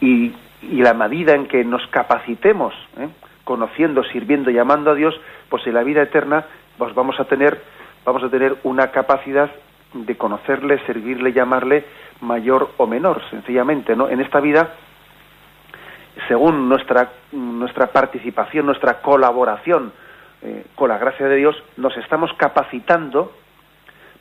[0.00, 3.08] Y, la medida en que nos capacitemos, ¿eh?
[3.44, 5.14] conociendo, sirviendo y amando a Dios,
[5.48, 6.44] pues en la vida eterna
[6.76, 7.62] pues vamos a tener,
[8.04, 9.50] vamos a tener una capacidad
[9.94, 11.84] de conocerle, servirle y amarle
[12.20, 14.08] mayor o menor, sencillamente, ¿no?
[14.08, 14.74] En esta vida
[16.26, 19.92] según nuestra, nuestra participación, nuestra colaboración
[20.42, 23.32] eh, con la gracia de Dios, nos estamos capacitando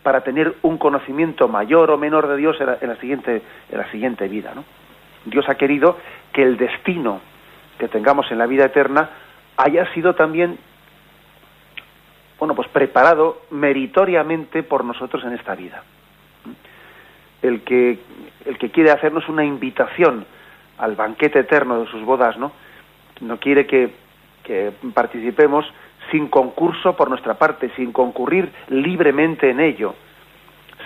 [0.04, 4.28] para tener un conocimiento mayor o menor de Dios en la, siguiente, en la siguiente
[4.28, 4.54] vida.
[5.26, 5.98] Dios ha querido
[6.32, 7.20] que el destino
[7.78, 9.10] que tengamos en la vida eterna
[9.58, 10.58] haya sido también
[12.40, 15.84] bueno, pues preparado meritoriamente por nosotros en esta vida.
[17.42, 18.00] El que,
[18.46, 20.26] el que quiere hacernos una invitación
[20.78, 22.52] al banquete eterno de sus bodas, ¿no?
[23.22, 24.08] No quiere que,
[24.94, 25.66] participemos
[26.10, 29.94] sin concurso por nuestra parte, sin concurrir libremente en ello,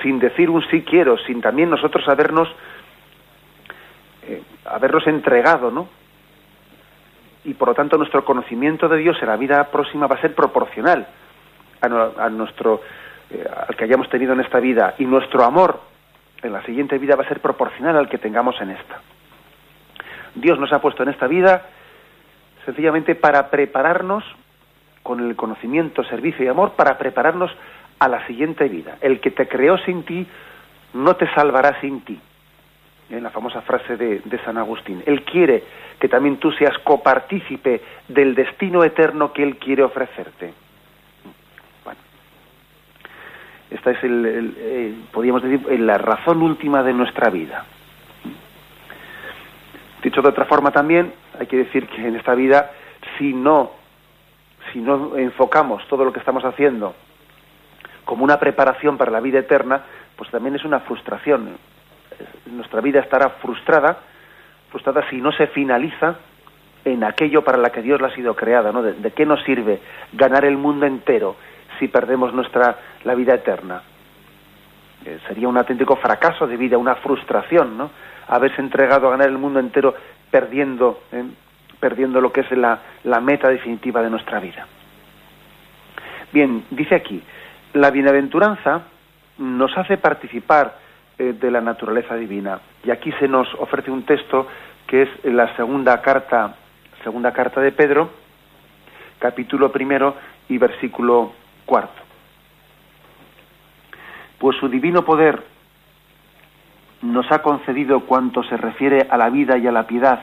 [0.01, 2.49] sin decir un sí quiero, sin también nosotros habernos
[4.23, 5.89] eh, habernos entregado, ¿no?
[7.43, 10.34] Y por lo tanto nuestro conocimiento de Dios en la vida próxima va a ser
[10.34, 11.08] proporcional
[11.82, 12.82] a, nuestro
[13.30, 15.82] eh, al que hayamos tenido en esta vida y nuestro amor
[16.41, 19.01] en la siguiente vida va a ser proporcional al que tengamos en esta.
[20.36, 21.65] Dios nos ha puesto en esta vida
[22.65, 24.24] sencillamente para prepararnos
[25.04, 27.52] con el conocimiento, servicio y amor, para prepararnos
[28.00, 28.98] a la siguiente vida.
[29.02, 30.28] El que te creó sin ti
[30.94, 32.20] no te salvará sin ti.
[33.10, 35.04] En la famosa frase de, San Agustín.
[35.06, 35.63] Él quiere
[36.00, 40.54] que también tú seas copartícipe del destino eterno que Él quiere ofrecerte.
[41.84, 42.00] Bueno,
[43.70, 47.65] esta es, el, eh, podríamos decir, la razón última de nuestra vida.
[50.02, 52.72] Dicho de otra forma también, hay que decir que en esta vida,
[53.18, 53.72] si no,
[54.74, 56.96] si no enfocamos todo lo que estamos haciendo
[58.06, 59.84] como una preparación para la vida eterna,
[60.16, 61.58] pues también es una frustración.
[62.48, 64.00] Nuestra vida estará frustrada,
[64.70, 66.16] frustrada si no se finaliza
[66.84, 68.82] en aquello para la que Dios la ha sido creada, ¿no?
[68.82, 69.80] ¿De, qué nos sirve
[70.14, 71.36] ganar el mundo entero
[71.80, 73.82] si perdemos nuestra la vida eterna?
[75.06, 77.92] Eh, sería un auténtico fracaso de vida, una frustración, ¿no?
[78.27, 79.95] Haberse entregado a ganar el mundo entero
[80.29, 81.23] perdiendo, ¿eh?
[81.79, 84.67] perdiendo lo que es la, la meta definitiva de nuestra vida.
[86.31, 87.21] Bien, dice aquí,
[87.73, 88.84] la bienaventuranza
[89.38, 90.77] nos hace participar
[91.17, 92.60] eh, de la naturaleza divina.
[92.84, 94.47] Y aquí se nos ofrece un texto
[94.88, 96.55] que es la segunda carta,
[97.03, 98.10] segunda carta de Pedro,
[99.19, 100.15] capítulo primero
[100.49, 101.34] y versículo
[101.65, 102.01] cuarto.
[104.38, 105.43] Pues su divino poder
[107.02, 110.22] nos ha concedido cuanto se refiere a la vida y a la piedad,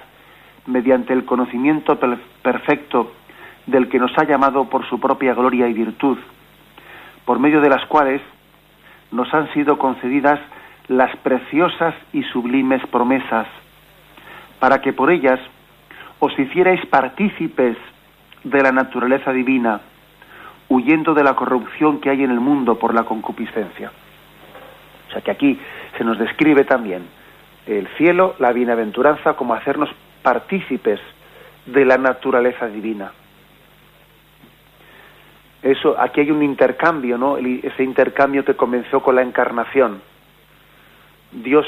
[0.67, 1.99] mediante el conocimiento
[2.43, 3.13] perfecto
[3.67, 6.19] del que nos ha llamado por su propia gloria y virtud,
[7.25, 8.23] por medio de las cuales
[9.11, 10.41] nos han sido concedidas
[10.89, 13.47] las preciosas y sublimes promesas,
[14.59, 15.41] para que por ellas
[16.19, 17.77] os hicierais partícipes
[18.45, 19.81] de la naturaleza divina,
[20.69, 23.91] huyendo de la corrupción que hay en el mundo por la concupiscencia.
[25.09, 25.59] O sea que aquí
[25.97, 27.07] se nos describe también
[27.67, 29.91] el cielo, la bienaventuranza, como hacernos
[30.23, 31.01] partícipes
[31.67, 33.13] de la naturaleza divina.
[35.63, 37.37] Eso, aquí hay un intercambio, ¿no?
[37.37, 40.01] Ese intercambio que comenzó con la encarnación.
[41.33, 41.67] Dios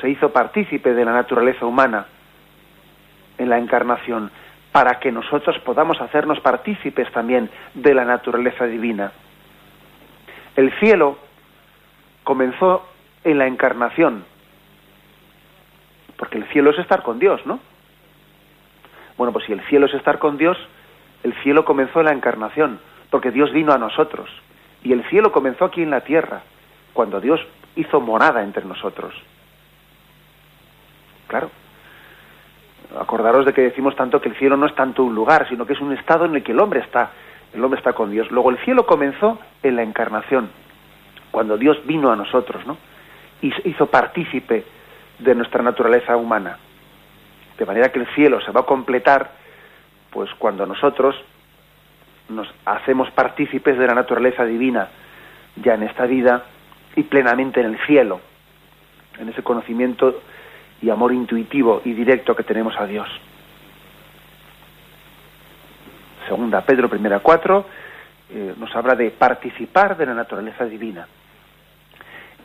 [0.00, 2.06] se hizo partícipe de la naturaleza humana
[3.38, 4.30] en la encarnación
[4.70, 9.10] para que nosotros podamos hacernos partícipes también de la naturaleza divina.
[10.54, 11.18] El cielo
[12.26, 12.84] comenzó
[13.22, 14.24] en la encarnación,
[16.16, 17.60] porque el cielo es estar con Dios, ¿no?
[19.16, 20.58] Bueno, pues si el cielo es estar con Dios,
[21.22, 24.28] el cielo comenzó en la encarnación, porque Dios vino a nosotros.
[24.82, 26.40] Y el cielo comenzó aquí en la tierra,
[26.94, 27.40] cuando Dios
[27.76, 29.14] hizo morada entre nosotros.
[31.28, 31.48] Claro.
[32.98, 35.74] Acordaros de que decimos tanto que el cielo no es tanto un lugar, sino que
[35.74, 37.12] es un estado en el que el hombre está,
[37.54, 38.32] el hombre está con Dios.
[38.32, 40.50] Luego el cielo comenzó en la encarnación,
[41.36, 42.78] cuando Dios vino a nosotros, ¿no?
[43.42, 44.64] Y hizo partícipe
[45.18, 46.56] de nuestra naturaleza humana.
[47.58, 49.32] De manera que el cielo se va a completar,
[50.08, 51.14] pues cuando nosotros
[52.30, 54.88] nos hacemos partícipes de la naturaleza divina
[55.56, 56.42] ya en esta vida
[56.96, 58.18] y plenamente en el cielo,
[59.18, 60.22] en ese conocimiento
[60.80, 63.08] y amor intuitivo y directo que tenemos a Dios.
[66.26, 67.66] Segunda Pedro, primera cuatro,
[68.30, 71.06] eh, nos habla de participar de la naturaleza divina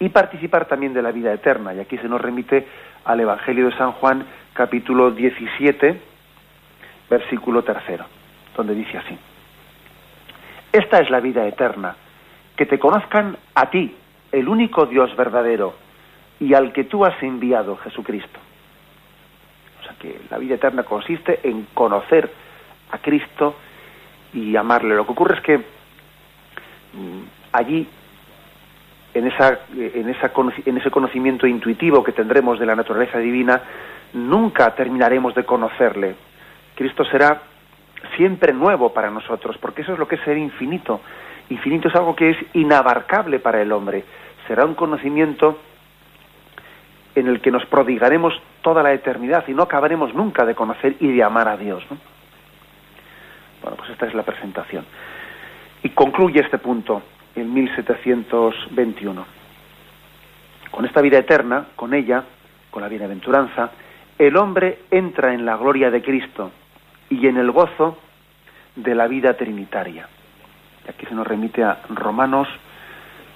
[0.01, 1.75] y participar también de la vida eterna.
[1.75, 2.67] Y aquí se nos remite
[3.05, 6.01] al Evangelio de San Juan, capítulo 17,
[7.07, 8.05] versículo tercero,
[8.57, 9.15] donde dice así.
[10.73, 11.95] Esta es la vida eterna,
[12.55, 13.95] que te conozcan a ti,
[14.31, 15.75] el único Dios verdadero,
[16.39, 18.39] y al que tú has enviado, Jesucristo.
[19.81, 22.27] O sea que la vida eterna consiste en conocer
[22.89, 23.55] a Cristo
[24.33, 24.95] y amarle.
[24.95, 27.87] Lo que ocurre es que mm, allí,
[29.13, 30.09] en, esa, en,
[30.65, 33.61] en ese conocimiento intuitivo que tendremos de la naturaleza divina,
[34.13, 36.15] nunca terminaremos de conocerle.
[36.75, 37.41] Cristo será
[38.15, 41.01] siempre nuevo para nosotros, porque eso es lo que es ser infinito.
[41.49, 44.03] Infinito es algo que es inabarcable para el hombre.
[44.47, 45.59] Será un conocimiento
[47.13, 51.11] en el que nos prodigaremos toda la eternidad y no acabaremos nunca de conocer y
[51.11, 51.83] de amar a Dios.
[53.61, 54.85] Bueno, pues esta es la presentación.
[55.83, 57.01] Y concluye este punto
[57.35, 59.25] en 1721.
[60.69, 62.23] Con esta vida eterna, con ella,
[62.69, 63.71] con la bienaventuranza,
[64.17, 66.51] el hombre entra en la gloria de Cristo
[67.09, 67.97] y en el gozo
[68.75, 70.07] de la vida trinitaria.
[70.87, 72.47] Aquí se nos remite a Romanos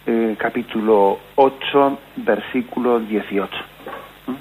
[0.06, 3.52] eh, capítulo 8, versículo 18.
[4.28, 4.34] ¿Mm?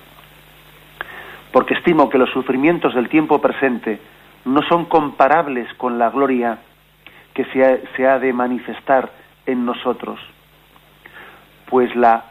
[1.53, 3.99] Porque estimo que los sufrimientos del tiempo presente
[4.45, 6.59] no son comparables con la gloria
[7.33, 9.11] que se se ha de manifestar
[9.47, 10.21] en nosotros,
[11.69, 12.25] pues la,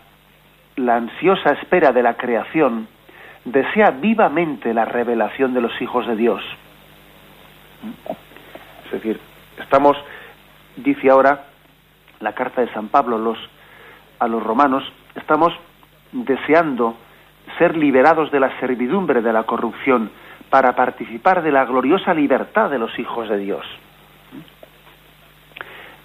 [0.78, 2.88] ansiosa espera de la creación
[3.46, 6.44] desea vivamente la revelación de los hijos de Dios
[8.86, 9.20] es decir,
[9.60, 9.98] estamos,
[10.78, 11.46] dice ahora
[12.20, 13.36] la carta de San Pablo
[14.20, 14.84] a los romanos,
[15.16, 15.54] estamos
[16.12, 16.96] deseando
[17.58, 20.12] ser liberados de la servidumbre de la corrupción
[20.50, 23.66] para participar de la gloriosa libertad de los hijos de Dios.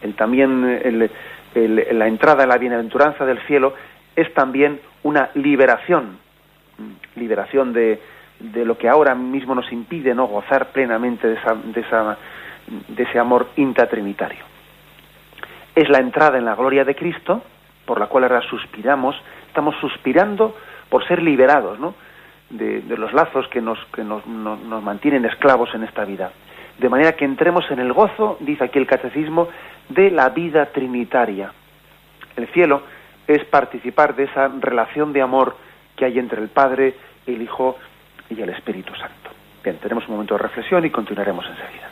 [0.09, 1.11] El, también
[1.55, 3.75] la entrada en la bienaventuranza del cielo
[4.17, 6.19] es también una liberación,
[7.17, 8.01] liberación de,
[8.41, 12.17] de lo que ahora mismo nos impide no gozar plenamente de, esa, de, esa,
[12.89, 14.45] de ese amor intratrinitario.
[15.75, 17.43] Es la entrada en la gloria de Cristo,
[17.85, 20.57] por la cual ahora suspiramos, estamos suspirando
[20.89, 21.95] por ser liberados ¿no?
[22.51, 24.25] de, los lazos que, nos, que nos
[24.83, 26.31] mantienen esclavos en esta vida.
[26.79, 29.49] De manera que entremos en el gozo, dice aquí el catecismo,
[29.89, 31.53] de la vida trinitaria.
[32.37, 32.83] El cielo
[33.27, 35.57] es participar de esa relación de amor
[35.97, 36.95] que hay entre el Padre,
[37.27, 37.77] el Hijo
[38.31, 39.31] y el Espíritu Santo.
[39.63, 41.89] Bien, tenemos un momento de reflexión y continuaremos enseguida.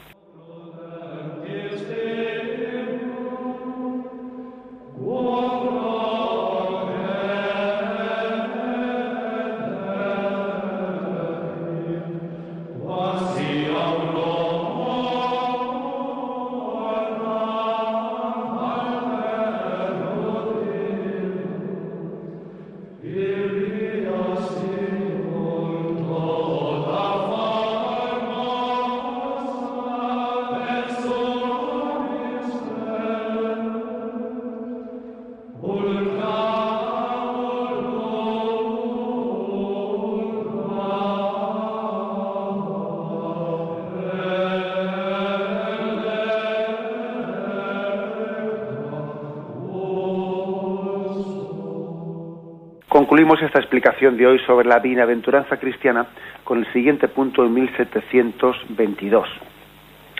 [53.16, 56.04] Concluimos esta explicación de hoy sobre la bienaventuranza cristiana
[56.44, 59.26] con el siguiente punto en 1722.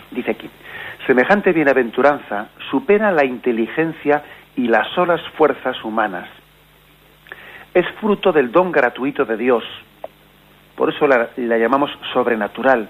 [0.09, 0.49] Dice aquí,
[1.05, 4.23] semejante bienaventuranza supera la inteligencia
[4.55, 6.27] y las solas fuerzas humanas.
[7.75, 9.63] Es fruto del don gratuito de Dios.
[10.75, 12.89] Por eso la, la llamamos sobrenatural.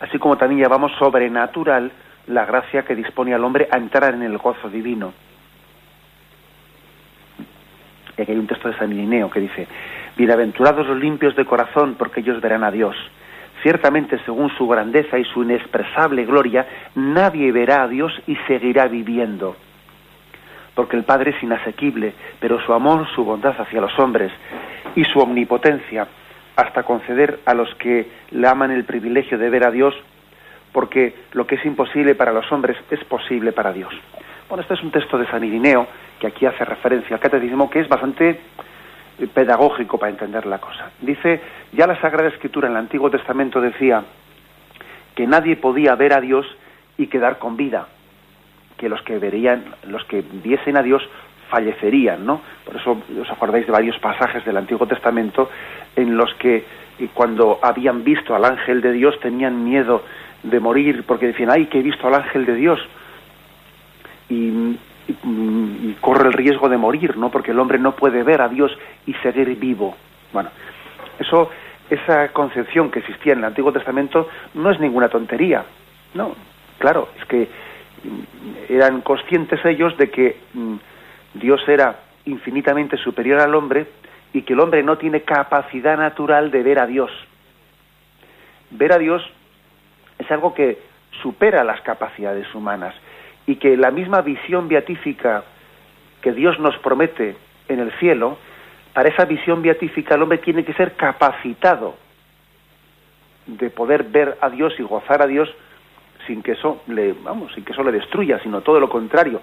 [0.00, 1.92] Así como también llamamos sobrenatural
[2.28, 5.12] la gracia que dispone al hombre a entrar en el gozo divino.
[8.16, 9.66] Y aquí hay un texto de San Irineo que dice,
[10.16, 12.94] Bienaventurados los limpios de corazón, porque ellos verán a Dios.
[13.62, 19.56] Ciertamente, según su grandeza y su inexpresable gloria, nadie verá a Dios y seguirá viviendo.
[20.74, 24.30] Porque el Padre es inasequible, pero su amor, su bondad hacia los hombres
[24.94, 26.06] y su omnipotencia,
[26.56, 29.94] hasta conceder a los que le aman el privilegio de ver a Dios,
[30.72, 33.94] porque lo que es imposible para los hombres es posible para Dios.
[34.54, 35.84] Bueno, este es un texto de San Irineo
[36.20, 38.30] que aquí hace referencia al catecismo que es bastante
[39.18, 40.92] eh, pedagógico para entender la cosa.
[41.00, 41.40] Dice,
[41.72, 44.04] ya la Sagrada Escritura en el Antiguo Testamento decía
[45.16, 46.46] que nadie podía ver a Dios
[46.96, 47.88] y quedar con vida,
[48.76, 51.02] que los que verían, los que viesen a Dios
[51.50, 52.40] fallecerían, ¿no?
[52.64, 55.50] Por eso os acordáis de varios pasajes del Antiguo Testamento
[55.96, 56.64] en los que
[57.00, 60.04] eh, cuando habían visto al ángel de Dios tenían miedo
[60.44, 62.78] de morir porque decían, ay, que he visto al ángel de Dios
[64.28, 64.78] y,
[66.00, 67.30] corre el riesgo de morir, ¿no?
[67.30, 69.94] Porque el hombre no puede ver a Dios y seguir vivo.
[70.32, 70.50] Bueno,
[71.18, 71.50] eso,
[71.90, 75.64] esa concepción que existía en el Antiguo Testamento no es ninguna tontería,
[76.14, 76.34] no.
[76.78, 77.48] Claro, es que
[78.02, 80.74] mm, eran conscientes ellos de que mm,
[81.34, 83.86] Dios era infinitamente superior al hombre
[84.32, 87.10] y que el hombre no tiene capacidad natural de ver a Dios.
[88.70, 89.22] Ver a Dios
[90.18, 90.78] es algo que
[91.22, 92.94] supera las capacidades humanas
[93.46, 95.44] y que la misma visión beatífica
[96.22, 97.36] que Dios nos promete
[97.68, 98.38] en el cielo,
[98.92, 101.96] para esa visión beatífica el hombre tiene que ser capacitado
[103.46, 105.52] de poder ver a Dios y gozar a Dios
[106.26, 109.42] sin que eso le, vamos, sin que eso le destruya, sino todo lo contrario,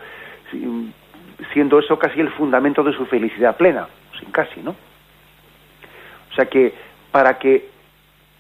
[1.54, 3.88] siendo eso casi el fundamento de su felicidad plena,
[4.20, 4.72] sin casi, ¿no?
[4.72, 6.74] O sea que
[7.12, 7.70] para que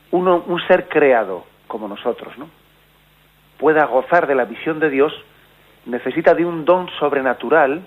[0.10, 2.50] uno, un ser creado como nosotros, ¿no?
[3.62, 5.14] pueda gozar de la visión de Dios,
[5.86, 7.82] necesita de un don sobrenatural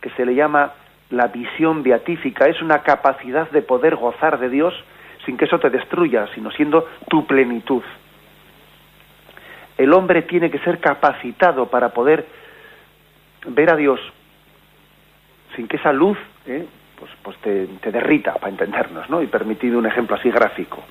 [0.00, 0.72] que se le llama
[1.10, 4.74] la visión beatífica, es una capacidad de poder gozar de Dios
[5.26, 7.82] sin que eso te destruya, sino siendo tu plenitud.
[9.76, 12.26] El hombre tiene que ser capacitado para poder
[13.46, 14.00] ver a Dios
[15.56, 16.66] sin que esa luz ¿eh?
[16.98, 19.22] pues, pues te, te, derrita, para entendernos, ¿no?
[19.22, 20.82] Y permitido un ejemplo así gráfico.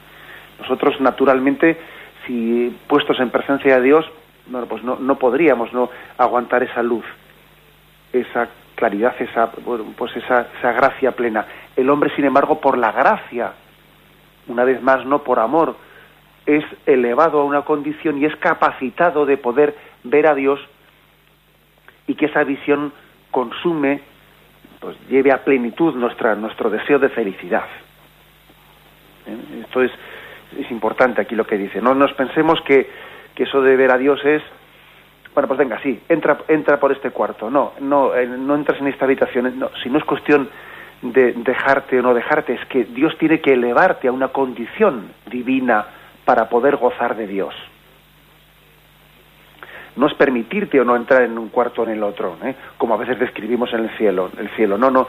[0.60, 1.78] Nosotros, naturalmente,
[2.26, 4.06] si puestos en presencia de Dios,
[4.50, 7.06] no, pues no, no podríamos no aguantar esa luz,
[8.12, 11.46] esa claridad, esa, pues esa, esa gracia plena.
[11.76, 13.54] El hombre, sin embargo, por la gracia,
[14.48, 15.76] una vez más, no por amor,
[16.46, 20.60] es elevado a una condición y es capacitado de poder ver a Dios
[22.08, 22.92] y que esa visión
[23.30, 24.02] consume,
[24.80, 27.66] pues lleve a plenitud nuestra, nuestro deseo de felicidad.
[29.28, 29.62] ¿Eh?
[29.64, 29.92] Esto es,
[30.58, 31.82] es importante aquí lo que dice.
[31.82, 32.90] No nos pensemos que
[33.40, 34.44] que eso de ver a Dios es,
[35.34, 37.50] bueno, pues venga, sí, entra, entra por este cuarto.
[37.50, 39.58] No, no, eh, no entras en esta habitación.
[39.58, 40.50] No, si no es cuestión
[41.02, 45.86] de dejarte o no dejarte, es que Dios tiene que elevarte a una condición divina
[46.26, 47.56] para poder gozar de Dios.
[49.96, 52.56] No es permitirte o no entrar en un cuarto o en el otro, ¿eh?
[52.78, 54.32] como a veces describimos en el cielo.
[54.38, 55.08] El cielo, no, no,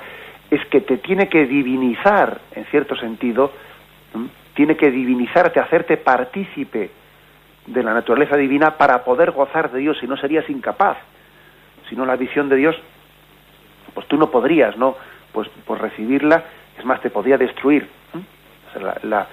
[0.52, 3.50] es que te tiene que divinizar, en cierto sentido,
[4.54, 6.99] tiene que divinizarte, hacerte partícipe
[7.66, 10.96] de la naturaleza divina para poder gozar de Dios, si no serías incapaz.
[11.88, 12.76] Si no la visión de Dios,
[13.94, 14.96] pues tú no podrías, ¿no?
[15.32, 16.44] Pues, pues recibirla,
[16.78, 17.88] es más, te podría destruir.
[19.02, 19.26] la,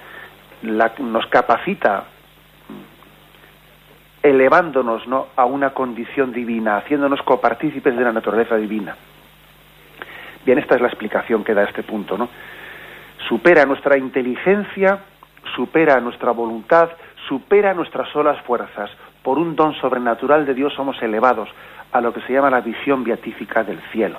[0.98, 2.04] nos capacita
[4.22, 5.28] elevándonos ¿no?
[5.36, 8.96] a una condición divina, haciéndonos copartícipes de la naturaleza divina.
[10.44, 12.28] Bien, esta es la explicación que da este punto, ¿no?
[13.28, 15.00] Supera nuestra inteligencia,
[15.54, 16.90] supera nuestra voluntad,
[17.28, 18.90] supera nuestras solas fuerzas.
[19.22, 21.48] Por un don sobrenatural de Dios somos elevados
[21.92, 24.18] a lo que se llama la visión beatífica del cielo.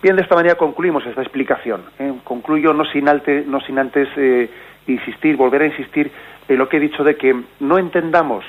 [0.00, 1.82] Bien, de esta manera concluimos esta explicación.
[1.98, 2.12] ¿eh?
[2.24, 3.04] Concluyo no sin,
[3.46, 4.50] no sin antes eh,
[4.86, 6.10] insistir, volver a insistir
[6.46, 8.44] en lo que he dicho de que no entendamos,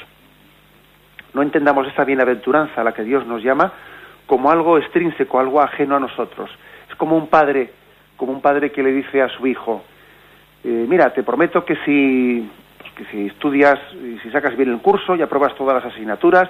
[1.33, 3.73] no entendamos esta bienaventuranza a la que Dios nos llama
[4.25, 6.51] como algo extrínseco, algo ajeno a nosotros.
[6.87, 7.73] Es como un padre,
[8.15, 9.83] como un padre que le dice a su hijo,
[10.63, 12.49] eh, mira, te prometo que si,
[12.95, 16.49] que si estudias y si sacas bien el curso y apruebas todas las asignaturas,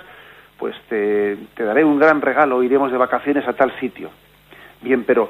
[0.58, 4.10] pues te, te daré un gran regalo, iremos de vacaciones a tal sitio.
[4.82, 5.30] Bien, pero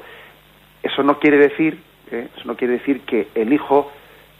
[0.82, 2.28] eso no quiere decir, ¿eh?
[2.36, 3.92] eso no quiere decir que el hijo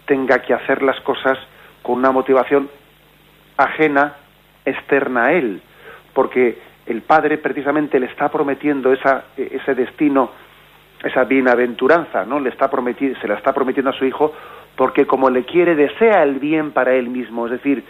[0.07, 1.38] tenga que hacer las cosas
[1.82, 2.68] con una motivación
[3.57, 4.16] ajena,
[4.64, 5.61] externa a él,
[6.14, 10.30] porque el padre precisamente le está prometiendo esa, ese destino,
[11.03, 12.40] esa bienaventuranza, ¿no?
[12.40, 14.34] Le está prometiendo, se la está prometiendo a su hijo
[14.76, 17.84] porque como le quiere desea el bien para él mismo, es decir,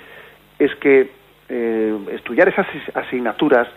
[0.58, 1.10] es que
[1.48, 3.68] eh, estudiar esas asignaturas,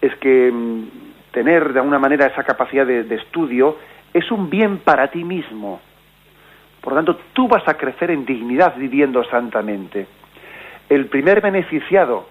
[0.00, 0.84] es que mm,
[1.32, 3.76] tener de alguna manera esa capacidad de, estudio
[4.12, 5.80] es un bien para ti mismo.
[6.80, 10.06] Por lo tanto, tú vas a crecer en dignidad viviendo santamente.
[10.88, 12.26] El primer beneficiado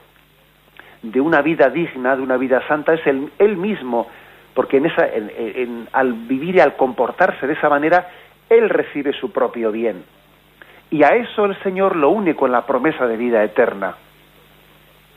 [1.03, 4.07] de una vida digna, de una vida santa, es el, él mismo,
[4.53, 5.07] porque en esa,
[5.93, 8.09] al vivir y al comportarse de esa manera,
[8.49, 10.03] él recibe su propio bien.
[10.91, 13.95] Y a eso el Señor lo une con la promesa de vida eterna.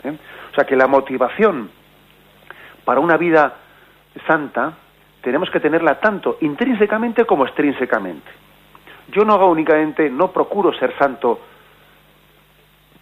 [0.05, 0.16] ¿Eh?
[0.51, 1.70] O sea que la motivación
[2.85, 3.55] para una vida
[4.26, 4.74] santa
[5.22, 8.30] tenemos que tenerla tanto intrínsecamente como extrínsecamente.
[9.12, 11.41] Yo no hago únicamente, no procuro ser santo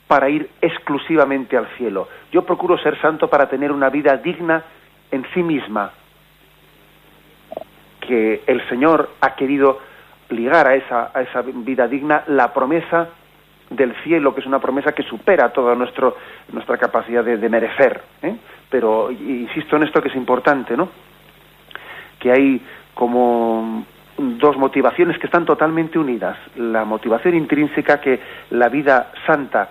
[0.06, 2.08] para ir exclusivamente al cielo.
[2.32, 4.64] Yo procuro ser santo para tener una vida digna
[5.10, 5.92] en sí misma,
[8.10, 9.78] que el Señor ha querido
[10.30, 13.08] ligar a esa, a esa vida digna la promesa
[13.70, 16.16] del cielo, que es una promesa que supera toda nuestro,
[16.52, 18.02] nuestra capacidad de, merecer.
[18.20, 18.36] ¿eh?
[18.68, 20.88] Pero insisto en esto que es importante, ¿no?
[22.18, 22.60] Que hay
[22.94, 23.86] como
[24.18, 26.36] dos motivaciones que están totalmente unidas.
[26.56, 28.18] La motivación intrínseca que
[28.50, 29.68] la vida santa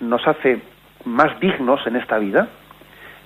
[0.00, 0.60] nos hace
[1.06, 2.46] más dignos en esta vida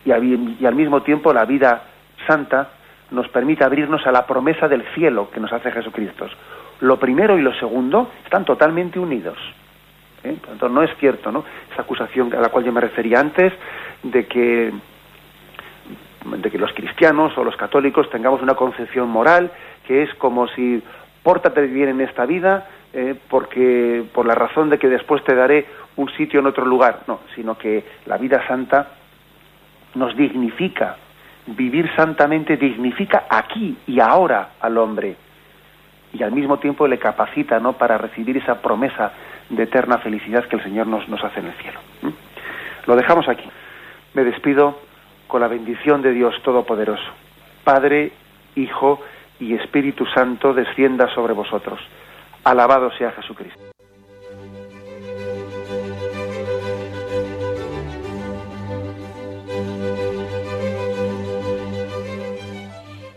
[0.05, 1.82] y, y al mismo tiempo la vida
[2.28, 2.68] santa
[3.11, 6.26] nos permite abrirnos a la promesa del cielo que nos hace Jesucristo.
[6.80, 9.38] Lo primero y lo segundo están totalmente unidos.
[10.24, 10.36] ¿eh?
[10.70, 11.44] no es cierto, ¿no?
[11.72, 13.52] Esa acusación a la cual yo me refería antes
[14.02, 14.72] de que
[16.24, 19.50] de que los cristianos o los católicos tengamos una concepción moral
[19.86, 20.82] que es como si
[21.22, 25.66] pórtate bien en esta vida eh, porque por la razón de que después te daré
[25.96, 28.88] un sitio en otro lugar, no, sino que la vida santa
[29.94, 30.96] nos dignifica,
[31.47, 35.16] vivir santamente dignifica aquí y ahora al hombre
[36.12, 37.74] y al mismo tiempo le capacita ¿no?
[37.74, 39.12] para recibir esa promesa
[39.51, 41.80] de eterna felicidad que el Señor nos, nos hace en el cielo.
[42.86, 43.45] Lo dejamos aquí.
[44.14, 44.78] Me despido
[45.26, 47.11] con la bendición de Dios Todopoderoso.
[47.64, 48.12] Padre,
[48.55, 49.01] Hijo
[49.40, 51.80] y Espíritu Santo descienda sobre vosotros.
[52.45, 53.74] Alabado sea Jesucristo.